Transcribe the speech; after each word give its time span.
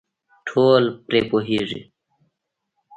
ټول 0.47 0.83
پرې 1.07 1.19
پوهېږي. 1.29 1.81